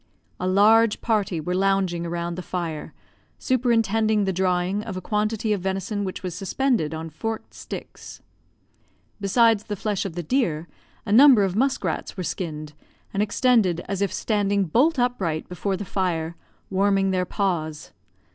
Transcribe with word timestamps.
A 0.39 0.47
large 0.47 0.99
party 0.99 1.39
were 1.39 1.53
lounging 1.53 2.07
around 2.07 2.33
the 2.33 2.41
fire, 2.41 2.91
superintending 3.37 4.23
the 4.23 4.33
drying 4.33 4.81
of 4.81 4.97
a 4.97 4.99
quantity 4.99 5.53
of 5.53 5.61
venison 5.61 6.03
which 6.03 6.23
was 6.23 6.33
suspended 6.33 6.91
on 6.91 7.11
forked 7.11 7.53
sticks. 7.53 8.19
Besides 9.19 9.65
the 9.65 9.75
flesh 9.75 10.03
of 10.03 10.13
the 10.15 10.23
deer, 10.23 10.67
a 11.05 11.11
number 11.11 11.43
of 11.43 11.55
musk 11.55 11.83
rats 11.83 12.17
were 12.17 12.23
skinned, 12.23 12.73
and 13.13 13.21
extended 13.21 13.81
as 13.87 14.01
if 14.01 14.11
standing 14.11 14.63
bolt 14.65 14.97
upright 14.97 15.47
before 15.47 15.77
the 15.77 15.85
fire, 15.85 16.35
warming 16.71 17.11
their 17.11 17.25
paws. 17.25 17.91